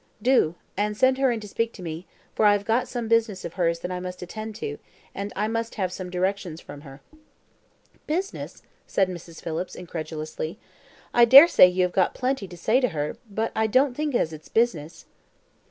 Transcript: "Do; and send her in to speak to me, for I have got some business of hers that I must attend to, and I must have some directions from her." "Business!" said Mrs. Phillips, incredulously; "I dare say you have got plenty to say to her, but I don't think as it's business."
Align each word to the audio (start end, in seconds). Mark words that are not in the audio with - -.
"Do; 0.19 0.55
and 0.75 0.97
send 0.97 1.19
her 1.19 1.31
in 1.31 1.39
to 1.41 1.47
speak 1.47 1.73
to 1.73 1.83
me, 1.83 2.07
for 2.33 2.47
I 2.47 2.53
have 2.53 2.65
got 2.65 2.87
some 2.87 3.07
business 3.07 3.45
of 3.45 3.53
hers 3.53 3.81
that 3.81 3.91
I 3.91 3.99
must 3.99 4.23
attend 4.23 4.55
to, 4.55 4.79
and 5.13 5.31
I 5.35 5.47
must 5.47 5.75
have 5.75 5.91
some 5.91 6.09
directions 6.09 6.59
from 6.59 6.81
her." 6.81 7.01
"Business!" 8.07 8.63
said 8.87 9.09
Mrs. 9.09 9.43
Phillips, 9.43 9.75
incredulously; 9.75 10.57
"I 11.13 11.25
dare 11.25 11.47
say 11.47 11.67
you 11.67 11.83
have 11.83 11.91
got 11.93 12.15
plenty 12.15 12.47
to 12.47 12.57
say 12.57 12.79
to 12.79 12.87
her, 12.89 13.17
but 13.29 13.51
I 13.55 13.67
don't 13.67 13.93
think 13.93 14.15
as 14.15 14.33
it's 14.33 14.49
business." 14.49 15.05